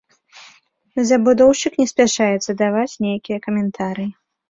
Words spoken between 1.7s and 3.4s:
не спяшаецца даваць нейкія